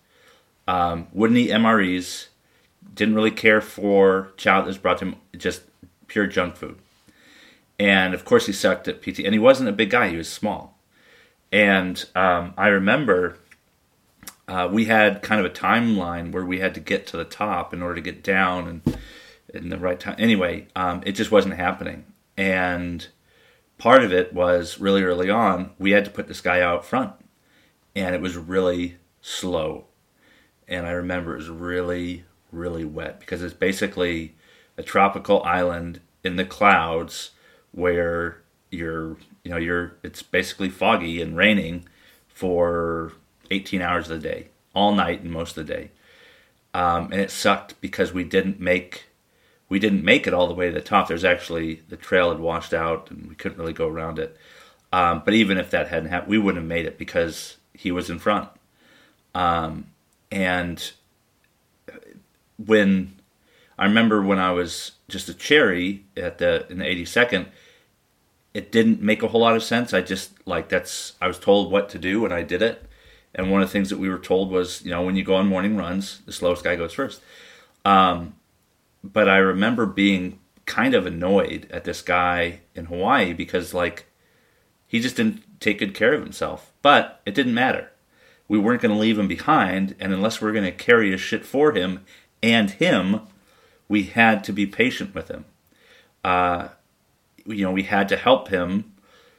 Um, 0.69 1.07
wouldn't 1.13 1.39
eat 1.39 1.49
MREs. 1.49 2.27
Didn't 2.93 3.15
really 3.15 3.31
care 3.31 3.59
for 3.59 4.33
child 4.37 4.65
that 4.65 4.67
was 4.67 4.77
brought 4.77 4.99
to 4.99 5.05
him. 5.05 5.15
Just 5.35 5.63
pure 6.05 6.27
junk 6.27 6.57
food. 6.57 6.77
And 7.79 8.13
of 8.13 8.23
course, 8.23 8.45
he 8.45 8.53
sucked 8.53 8.87
at 8.87 9.01
PT. 9.01 9.19
And 9.19 9.33
he 9.33 9.39
wasn't 9.39 9.69
a 9.69 9.73
big 9.73 9.89
guy; 9.89 10.09
he 10.09 10.17
was 10.17 10.29
small. 10.29 10.77
And 11.51 12.05
um, 12.13 12.53
I 12.55 12.67
remember 12.67 13.39
uh, 14.47 14.69
we 14.71 14.85
had 14.85 15.23
kind 15.23 15.43
of 15.43 15.51
a 15.51 15.55
timeline 15.55 16.31
where 16.31 16.45
we 16.45 16.59
had 16.59 16.75
to 16.75 16.79
get 16.79 17.07
to 17.07 17.17
the 17.17 17.25
top 17.25 17.73
in 17.73 17.81
order 17.81 17.95
to 17.95 18.01
get 18.01 18.23
down 18.23 18.67
and 18.67 18.97
in 19.51 19.69
the 19.69 19.79
right 19.79 19.99
time. 19.99 20.17
Anyway, 20.19 20.67
um, 20.75 21.01
it 21.03 21.13
just 21.13 21.31
wasn't 21.31 21.55
happening. 21.55 22.05
And 22.37 23.07
part 23.79 24.03
of 24.03 24.13
it 24.13 24.33
was 24.33 24.79
really 24.79 25.01
early 25.01 25.31
on, 25.31 25.71
we 25.79 25.91
had 25.91 26.05
to 26.05 26.11
put 26.11 26.27
this 26.27 26.41
guy 26.41 26.61
out 26.61 26.85
front. 26.85 27.13
And 27.95 28.13
it 28.13 28.21
was 28.21 28.37
really 28.37 28.97
slow. 29.19 29.88
And 30.69 30.85
I 30.85 30.91
remember 30.91 31.33
it 31.33 31.37
was 31.37 31.49
really, 31.49 32.23
really 32.51 32.85
wet 32.85 33.19
because 33.19 33.41
it's 33.41 33.55
basically 33.55 34.35
a 34.77 34.83
tropical 34.83 35.43
island 35.43 35.99
in 36.23 36.35
the 36.35 36.45
clouds 36.45 37.31
where 37.71 38.41
you're 38.71 39.17
you 39.43 39.51
know 39.51 39.57
you're 39.57 39.95
it's 40.03 40.21
basically 40.21 40.69
foggy 40.69 41.21
and 41.21 41.35
raining 41.35 41.87
for 42.27 43.13
18 43.51 43.81
hours 43.81 44.09
of 44.09 44.21
the 44.21 44.29
day 44.29 44.47
all 44.75 44.93
night 44.93 45.21
and 45.21 45.31
most 45.31 45.57
of 45.57 45.67
the 45.67 45.73
day. 45.73 45.91
Um, 46.73 47.11
and 47.11 47.19
it 47.19 47.31
sucked 47.31 47.81
because 47.81 48.13
we 48.13 48.23
didn't 48.23 48.59
make 48.59 49.07
we 49.69 49.79
didn't 49.79 50.03
make 50.03 50.27
it 50.27 50.33
all 50.33 50.47
the 50.47 50.53
way 50.53 50.67
to 50.67 50.73
the 50.73 50.81
top. 50.81 51.07
There's 51.07 51.25
actually 51.25 51.81
the 51.89 51.97
trail 51.97 52.29
had 52.29 52.39
washed 52.39 52.73
out 52.73 53.09
and 53.09 53.27
we 53.27 53.35
couldn't 53.35 53.57
really 53.57 53.73
go 53.73 53.87
around 53.87 54.19
it. 54.19 54.37
Um, 54.93 55.23
but 55.25 55.33
even 55.33 55.57
if 55.57 55.71
that 55.71 55.87
hadn't 55.87 56.09
happened 56.09 56.29
we 56.29 56.37
wouldn't 56.37 56.63
have 56.63 56.69
made 56.69 56.85
it 56.85 56.97
because 56.99 57.57
he 57.73 57.91
was 57.91 58.09
in 58.09 58.19
front. 58.19 58.49
Um, 59.33 59.87
and 60.31 60.91
when 62.63 63.15
I 63.77 63.85
remember 63.85 64.21
when 64.21 64.39
I 64.39 64.51
was 64.51 64.93
just 65.07 65.29
a 65.29 65.33
cherry 65.33 66.05
at 66.17 66.37
the 66.37 66.65
in 66.69 66.79
the 66.79 66.85
82nd 66.85 67.47
it 68.53 68.71
didn't 68.71 69.01
make 69.01 69.21
a 69.21 69.27
whole 69.27 69.41
lot 69.41 69.55
of 69.55 69.63
sense. 69.63 69.93
I 69.93 70.01
just 70.01 70.31
like 70.47 70.69
that's 70.69 71.13
I 71.21 71.27
was 71.27 71.39
told 71.39 71.71
what 71.71 71.89
to 71.89 71.99
do 71.99 72.25
and 72.25 72.33
I 72.33 72.43
did 72.43 72.61
it. 72.61 72.85
And 73.33 73.51
one 73.51 73.61
of 73.61 73.67
the 73.67 73.71
things 73.71 73.89
that 73.89 73.99
we 73.99 74.09
were 74.09 74.17
told 74.17 74.49
was, 74.49 74.83
you 74.83 74.89
know, 74.89 75.03
when 75.03 75.15
you 75.15 75.23
go 75.23 75.35
on 75.35 75.47
morning 75.47 75.77
runs, 75.77 76.21
the 76.25 76.33
slowest 76.33 76.63
guy 76.63 76.75
goes 76.75 76.93
first. 76.93 77.21
Um, 77.85 78.35
but 79.03 79.29
I 79.29 79.37
remember 79.37 79.85
being 79.85 80.39
kind 80.65 80.95
of 80.95 81.05
annoyed 81.05 81.67
at 81.71 81.83
this 81.83 82.01
guy 82.01 82.61
in 82.73 82.85
Hawaii 82.85 83.33
because 83.33 83.73
like 83.73 84.07
he 84.87 84.99
just 84.99 85.15
didn't 85.15 85.59
take 85.59 85.79
good 85.79 85.93
care 85.93 86.13
of 86.13 86.21
himself. 86.23 86.73
But 86.81 87.21
it 87.25 87.35
didn't 87.35 87.53
matter. 87.53 87.91
We 88.49 88.59
weren't 88.59 88.81
going 88.81 88.93
to 88.93 88.99
leave 88.99 89.17
him 89.17 89.29
behind, 89.29 89.95
and 89.99 90.11
unless 90.11 90.41
we 90.41 90.49
are 90.49 90.53
going 90.53 90.65
to 90.65 90.71
carry 90.71 91.11
his 91.11 91.21
shit 91.21 91.45
for 91.45 91.71
him 91.71 92.03
and 92.43 92.71
him, 92.71 93.21
we 93.87 94.03
had 94.03 94.43
to 94.45 94.51
be 94.51 94.65
patient 94.65 95.15
with 95.15 95.29
him. 95.29 95.45
Uh, 96.23 96.69
you 97.45 97.63
know, 97.63 97.71
we 97.71 97.83
had 97.83 98.09
to 98.09 98.17
help 98.17 98.49
him 98.49 98.93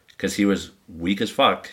because 0.09 0.37
he 0.37 0.45
was 0.45 0.71
weak 0.89 1.21
as 1.21 1.31
fuck. 1.31 1.71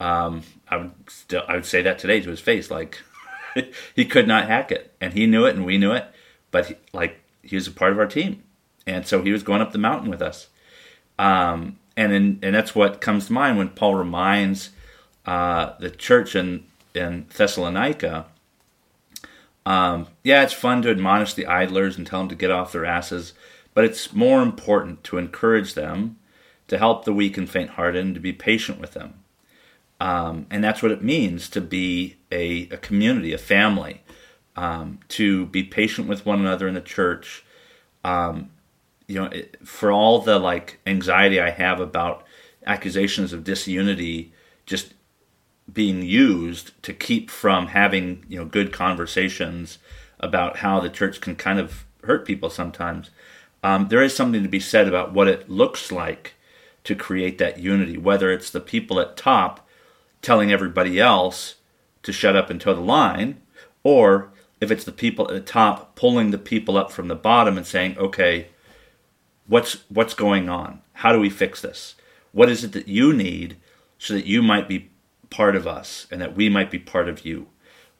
Um, 0.00 0.42
I 0.68 0.76
would 0.76 0.92
still, 1.08 1.42
I 1.48 1.54
would 1.54 1.66
say 1.66 1.82
that 1.82 1.98
today 1.98 2.20
to 2.20 2.30
his 2.30 2.40
face, 2.40 2.70
like 2.70 3.02
he 3.94 4.04
could 4.04 4.28
not 4.28 4.46
hack 4.46 4.70
it, 4.70 4.94
and 5.00 5.12
he 5.12 5.26
knew 5.26 5.44
it, 5.44 5.56
and 5.56 5.64
we 5.64 5.78
knew 5.78 5.92
it. 5.92 6.06
But 6.50 6.66
he, 6.66 6.74
like 6.92 7.20
he 7.42 7.56
was 7.56 7.66
a 7.66 7.72
part 7.72 7.92
of 7.92 7.98
our 7.98 8.06
team, 8.06 8.42
and 8.86 9.06
so 9.06 9.22
he 9.22 9.32
was 9.32 9.42
going 9.42 9.60
up 9.60 9.72
the 9.72 9.78
mountain 9.78 10.10
with 10.10 10.22
us. 10.22 10.48
Um, 11.18 11.78
and 11.96 12.12
in, 12.12 12.38
and 12.42 12.54
that's 12.54 12.74
what 12.74 13.00
comes 13.00 13.26
to 13.26 13.32
mind 13.32 13.58
when 13.58 13.70
Paul 13.70 13.96
reminds 13.96 14.70
uh, 15.28 15.74
the 15.78 15.90
church 15.90 16.34
in 16.34 16.64
in 16.94 17.26
Thessalonica. 17.36 18.26
Um, 19.66 20.06
yeah, 20.24 20.42
it's 20.42 20.54
fun 20.54 20.80
to 20.82 20.90
admonish 20.90 21.34
the 21.34 21.46
idlers 21.46 21.98
and 21.98 22.06
tell 22.06 22.20
them 22.20 22.28
to 22.30 22.34
get 22.34 22.50
off 22.50 22.72
their 22.72 22.86
asses 22.86 23.34
but 23.78 23.84
it's 23.84 24.12
more 24.12 24.42
important 24.42 25.04
to 25.04 25.18
encourage 25.18 25.74
them, 25.74 26.16
to 26.66 26.78
help 26.78 27.04
the 27.04 27.12
weak 27.12 27.38
and 27.38 27.48
faint 27.48 27.70
hearted, 27.70 28.04
and 28.04 28.12
to 28.12 28.20
be 28.20 28.32
patient 28.32 28.80
with 28.80 28.94
them. 28.94 29.14
Um, 30.00 30.46
and 30.50 30.64
that's 30.64 30.82
what 30.82 30.90
it 30.90 31.00
means 31.00 31.48
to 31.50 31.60
be 31.60 32.16
a, 32.32 32.62
a 32.70 32.76
community, 32.78 33.32
a 33.32 33.38
family, 33.38 34.02
um, 34.56 34.98
to 35.10 35.46
be 35.46 35.62
patient 35.62 36.08
with 36.08 36.26
one 36.26 36.40
another 36.40 36.66
in 36.66 36.74
the 36.74 36.80
church. 36.80 37.44
Um, 38.02 38.50
you 39.06 39.14
know, 39.14 39.26
it, 39.26 39.64
for 39.64 39.92
all 39.92 40.18
the 40.22 40.40
like 40.40 40.80
anxiety 40.84 41.40
I 41.40 41.50
have 41.50 41.78
about 41.78 42.24
accusations 42.66 43.32
of 43.32 43.44
disunity 43.44 44.32
just 44.66 44.92
being 45.72 46.02
used 46.02 46.70
to 46.82 46.92
keep 46.92 47.30
from 47.30 47.68
having 47.68 48.24
you 48.28 48.38
know 48.38 48.44
good 48.44 48.72
conversations 48.72 49.78
about 50.20 50.58
how 50.58 50.80
the 50.80 50.90
church 50.90 51.20
can 51.20 51.36
kind 51.36 51.58
of 51.58 51.84
hurt 52.04 52.26
people 52.26 52.50
sometimes 52.50 53.10
um, 53.62 53.88
there 53.88 54.02
is 54.02 54.14
something 54.14 54.42
to 54.42 54.48
be 54.48 54.60
said 54.60 54.86
about 54.86 55.12
what 55.12 55.28
it 55.28 55.50
looks 55.50 55.90
like 55.90 56.34
to 56.84 56.94
create 56.94 57.38
that 57.38 57.58
unity, 57.58 57.98
whether 57.98 58.30
it's 58.30 58.50
the 58.50 58.60
people 58.60 59.00
at 59.00 59.16
top 59.16 59.66
telling 60.22 60.52
everybody 60.52 60.98
else 60.98 61.56
to 62.02 62.12
shut 62.12 62.36
up 62.36 62.50
and 62.50 62.60
toe 62.60 62.74
the 62.74 62.80
line, 62.80 63.40
or 63.82 64.30
if 64.60 64.70
it's 64.70 64.84
the 64.84 64.92
people 64.92 65.26
at 65.28 65.34
the 65.34 65.40
top 65.40 65.94
pulling 65.96 66.30
the 66.30 66.38
people 66.38 66.76
up 66.76 66.90
from 66.90 67.08
the 67.08 67.14
bottom 67.14 67.56
and 67.56 67.66
saying, 67.66 67.96
okay, 67.98 68.48
what's 69.46 69.84
what's 69.88 70.14
going 70.14 70.48
on? 70.48 70.80
How 70.94 71.12
do 71.12 71.20
we 71.20 71.30
fix 71.30 71.60
this? 71.60 71.94
What 72.32 72.48
is 72.48 72.64
it 72.64 72.72
that 72.72 72.88
you 72.88 73.12
need 73.12 73.56
so 73.98 74.14
that 74.14 74.26
you 74.26 74.42
might 74.42 74.68
be 74.68 74.90
part 75.30 75.56
of 75.56 75.66
us 75.66 76.06
and 76.10 76.20
that 76.20 76.36
we 76.36 76.48
might 76.48 76.70
be 76.70 76.78
part 76.78 77.08
of 77.08 77.24
you? 77.24 77.48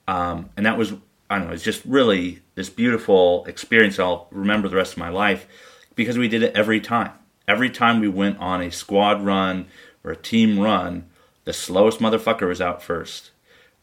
Um, 0.06 0.50
and 0.56 0.64
that 0.64 0.78
was 0.78 0.94
I 1.30 1.38
don't 1.38 1.48
know, 1.48 1.52
it's 1.52 1.64
just 1.64 1.84
really 1.84 2.40
this 2.54 2.70
beautiful 2.70 3.44
experience 3.44 3.98
I'll 3.98 4.28
remember 4.30 4.68
the 4.68 4.76
rest 4.76 4.92
of 4.92 4.98
my 4.98 5.10
life 5.10 5.46
because 5.94 6.16
we 6.16 6.28
did 6.28 6.42
it 6.42 6.56
every 6.56 6.80
time. 6.80 7.12
Every 7.46 7.70
time 7.70 8.00
we 8.00 8.08
went 8.08 8.38
on 8.38 8.62
a 8.62 8.70
squad 8.70 9.24
run 9.24 9.66
or 10.02 10.12
a 10.12 10.16
team 10.16 10.58
run, 10.58 11.08
the 11.44 11.52
slowest 11.52 11.98
motherfucker 11.98 12.48
was 12.48 12.60
out 12.60 12.82
first. 12.82 13.30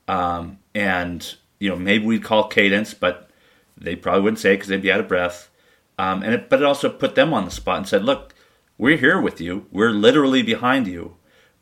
Um, 0.08 0.60
and, 0.74 1.36
you 1.60 1.70
know, 1.70 1.76
maybe 1.76 2.06
we'd 2.06 2.24
call 2.24 2.48
cadence, 2.48 2.94
but 2.94 3.30
they 3.78 3.96
probably 3.96 4.22
wouldn't 4.22 4.40
say 4.40 4.54
it 4.54 4.58
because 4.58 4.70
they'd 4.70 4.82
be 4.82 4.92
out 4.92 5.00
of 5.00 5.08
breath. 5.08 5.50
Um, 5.98 6.24
and 6.24 6.34
it, 6.34 6.50
but 6.50 6.62
it 6.62 6.66
also 6.66 6.90
put 6.90 7.16
them 7.16 7.34
on 7.34 7.46
the 7.46 7.52
spot 7.52 7.78
and 7.78 7.88
said, 7.88 8.04
"Look, 8.04 8.34
we're 8.78 8.98
here 8.98 9.20
with 9.20 9.40
you. 9.40 9.66
We're 9.72 9.92
literally 9.92 10.42
behind 10.42 10.88
you. 10.88 11.16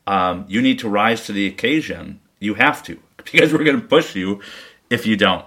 Um, 0.05 0.45
you 0.47 0.61
need 0.61 0.79
to 0.79 0.89
rise 0.89 1.25
to 1.25 1.31
the 1.31 1.47
occasion. 1.47 2.19
You 2.39 2.55
have 2.55 2.83
to 2.83 2.99
because 3.17 3.53
we're 3.53 3.63
going 3.63 3.81
to 3.81 3.87
push 3.87 4.15
you 4.15 4.41
if 4.89 5.05
you 5.05 5.15
don't." 5.15 5.45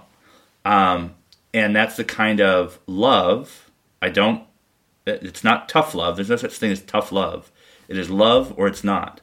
Um, 0.65 1.15
and 1.53 1.75
that's 1.75 1.95
the 1.95 2.03
kind 2.03 2.41
of 2.41 2.79
love 2.87 3.69
I 4.01 4.09
don't. 4.09 4.43
It's 5.05 5.43
not 5.43 5.69
tough 5.69 5.95
love. 5.95 6.17
There's 6.17 6.29
no 6.29 6.35
such 6.35 6.57
thing 6.57 6.71
as 6.71 6.81
tough 6.81 7.11
love. 7.11 7.51
It 7.87 7.97
is 7.97 8.09
love 8.09 8.53
or 8.57 8.67
it's 8.67 8.83
not, 8.83 9.21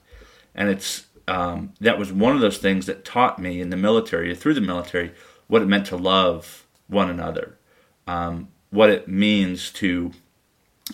and 0.54 0.68
it's 0.70 1.06
um, 1.28 1.72
that 1.80 1.98
was 1.98 2.12
one 2.12 2.34
of 2.34 2.40
those 2.40 2.58
things 2.58 2.86
that 2.86 3.04
taught 3.04 3.38
me 3.38 3.60
in 3.60 3.70
the 3.70 3.76
military, 3.76 4.34
through 4.34 4.54
the 4.54 4.60
military, 4.60 5.12
what 5.46 5.62
it 5.62 5.68
meant 5.68 5.86
to 5.86 5.96
love 5.96 6.66
one 6.86 7.10
another, 7.10 7.58
um, 8.06 8.48
what 8.70 8.90
it 8.90 9.08
means 9.08 9.70
to 9.72 10.12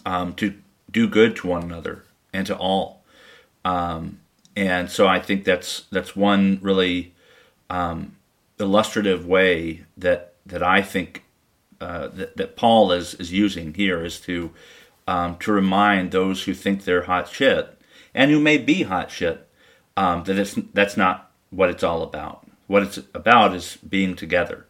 um, 0.04 0.34
to 0.34 0.54
do 0.90 1.08
good 1.08 1.36
to 1.36 1.46
one 1.46 1.62
another 1.62 2.04
and 2.32 2.46
to 2.46 2.56
all. 2.56 3.04
Um, 3.64 4.20
and 4.56 4.90
so 4.90 5.06
I 5.06 5.20
think 5.20 5.44
that's 5.44 5.82
that's 5.90 6.16
one 6.16 6.58
really 6.62 7.14
um, 7.68 8.16
illustrative 8.58 9.26
way 9.26 9.84
that 9.96 10.34
that 10.46 10.62
I 10.62 10.82
think 10.82 11.24
uh, 11.80 12.08
that, 12.08 12.36
that 12.36 12.56
Paul 12.56 12.92
is 12.92 13.14
is 13.14 13.32
using 13.32 13.74
here 13.74 14.04
is 14.04 14.20
to 14.22 14.50
um, 15.06 15.36
to 15.38 15.52
remind 15.52 16.10
those 16.10 16.44
who 16.44 16.54
think 16.54 16.84
they're 16.84 17.02
hot 17.02 17.28
shit 17.28 17.78
and 18.14 18.30
who 18.30 18.40
may 18.40 18.58
be 18.58 18.82
hot 18.82 19.10
shit 19.10 19.48
um, 19.96 20.24
that 20.24 20.38
it's 20.38 20.54
that's 20.72 20.96
not 20.96 21.30
what 21.50 21.70
it's 21.70 21.82
all 21.82 22.02
about. 22.02 22.46
What 22.66 22.82
it's 22.82 22.98
about 23.14 23.54
is 23.54 23.76
being 23.76 24.14
together, 24.14 24.66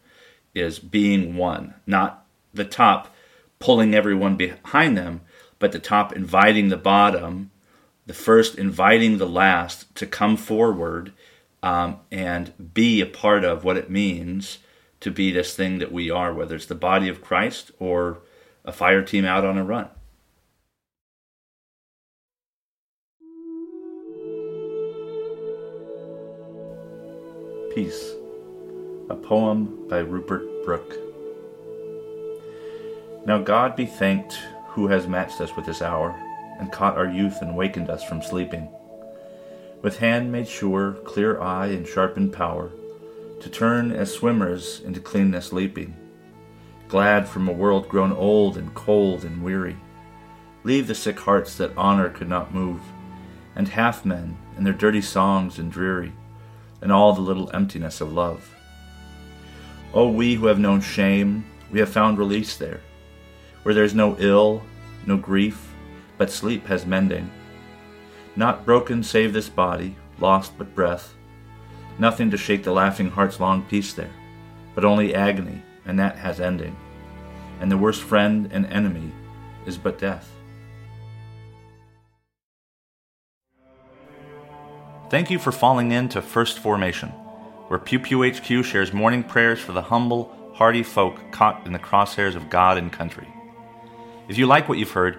is 0.54 0.78
being 0.78 1.36
one, 1.36 1.74
not 1.86 2.24
the 2.54 2.64
top 2.64 3.14
pulling 3.58 3.94
everyone 3.94 4.36
behind 4.36 4.96
them, 4.96 5.20
but 5.58 5.72
the 5.72 5.78
top 5.78 6.14
inviting 6.16 6.68
the 6.68 6.78
bottom, 6.78 7.50
the 8.10 8.14
first 8.14 8.58
inviting 8.58 9.18
the 9.18 9.28
last 9.28 9.94
to 9.94 10.04
come 10.04 10.36
forward 10.36 11.12
um, 11.62 12.00
and 12.10 12.74
be 12.74 13.00
a 13.00 13.06
part 13.06 13.44
of 13.44 13.62
what 13.62 13.76
it 13.76 13.88
means 13.88 14.58
to 14.98 15.12
be 15.12 15.30
this 15.30 15.54
thing 15.54 15.78
that 15.78 15.92
we 15.92 16.10
are, 16.10 16.34
whether 16.34 16.56
it's 16.56 16.66
the 16.66 16.74
body 16.74 17.08
of 17.08 17.22
Christ 17.22 17.70
or 17.78 18.18
a 18.64 18.72
fire 18.72 19.02
team 19.02 19.24
out 19.24 19.44
on 19.44 19.56
a 19.56 19.62
run. 19.62 19.88
Peace, 27.72 28.10
a 29.08 29.14
poem 29.14 29.86
by 29.88 29.98
Rupert 29.98 30.64
Brooke. 30.64 30.96
Now 33.24 33.38
God 33.38 33.76
be 33.76 33.86
thanked 33.86 34.40
who 34.70 34.88
has 34.88 35.06
matched 35.06 35.40
us 35.40 35.54
with 35.54 35.66
this 35.66 35.80
hour, 35.80 36.20
and 36.60 36.70
caught 36.70 36.96
our 36.96 37.08
youth 37.08 37.42
and 37.42 37.56
wakened 37.56 37.90
us 37.90 38.04
from 38.04 38.22
sleeping. 38.22 38.68
With 39.82 39.98
hand 39.98 40.30
made 40.30 40.46
sure, 40.46 40.92
clear 41.04 41.40
eye, 41.40 41.68
and 41.68 41.88
sharpened 41.88 42.32
power, 42.32 42.70
to 43.40 43.48
turn 43.48 43.90
as 43.90 44.12
swimmers 44.12 44.80
into 44.84 45.00
cleanness 45.00 45.52
leaping, 45.52 45.96
glad 46.86 47.26
from 47.26 47.48
a 47.48 47.52
world 47.52 47.88
grown 47.88 48.12
old 48.12 48.58
and 48.58 48.74
cold 48.74 49.24
and 49.24 49.42
weary. 49.42 49.76
Leave 50.62 50.86
the 50.86 50.94
sick 50.94 51.18
hearts 51.18 51.56
that 51.56 51.76
honor 51.76 52.10
could 52.10 52.28
not 52.28 52.54
move, 52.54 52.82
and 53.56 53.68
half 53.68 54.04
men 54.04 54.36
and 54.56 54.66
their 54.66 54.74
dirty 54.74 55.00
songs 55.00 55.58
and 55.58 55.72
dreary 55.72 56.12
and 56.82 56.92
all 56.92 57.12
the 57.12 57.20
little 57.20 57.50
emptiness 57.54 58.00
of 58.00 58.12
love. 58.12 58.54
O 59.92 60.02
oh, 60.02 60.10
we 60.10 60.34
who 60.34 60.46
have 60.46 60.58
known 60.58 60.80
shame, 60.80 61.44
we 61.70 61.80
have 61.80 61.88
found 61.88 62.18
release 62.18 62.56
there, 62.56 62.80
where 63.62 63.74
there 63.74 63.84
is 63.84 63.94
no 63.94 64.16
ill, 64.18 64.62
no 65.06 65.16
grief, 65.16 65.69
but 66.20 66.30
sleep 66.30 66.66
has 66.66 66.84
mending. 66.84 67.30
Not 68.36 68.66
broken 68.66 69.02
save 69.02 69.32
this 69.32 69.48
body, 69.48 69.96
lost 70.18 70.52
but 70.58 70.74
breath, 70.74 71.14
nothing 71.98 72.30
to 72.30 72.36
shake 72.36 72.62
the 72.62 72.72
laughing 72.72 73.08
heart's 73.08 73.40
long 73.40 73.62
peace 73.62 73.94
there, 73.94 74.12
but 74.74 74.84
only 74.84 75.14
agony, 75.14 75.62
and 75.86 75.98
that 75.98 76.18
has 76.18 76.38
ending. 76.38 76.76
And 77.58 77.72
the 77.72 77.78
worst 77.78 78.02
friend 78.02 78.50
and 78.52 78.66
enemy 78.66 79.10
is 79.64 79.78
but 79.78 79.98
death. 79.98 80.30
Thank 85.08 85.30
you 85.30 85.38
for 85.38 85.52
falling 85.52 85.90
in 85.90 86.10
to 86.10 86.20
First 86.20 86.58
Formation, 86.58 87.08
where 87.68 87.80
Pew 87.80 87.98
Pew 87.98 88.30
HQ 88.30 88.62
shares 88.62 88.92
morning 88.92 89.24
prayers 89.24 89.58
for 89.58 89.72
the 89.72 89.80
humble, 89.80 90.36
hardy 90.52 90.82
folk 90.82 91.18
caught 91.32 91.64
in 91.64 91.72
the 91.72 91.78
crosshairs 91.78 92.34
of 92.34 92.50
God 92.50 92.76
and 92.76 92.92
country. 92.92 93.26
If 94.28 94.36
you 94.36 94.44
like 94.44 94.68
what 94.68 94.76
you've 94.76 94.90
heard, 94.90 95.18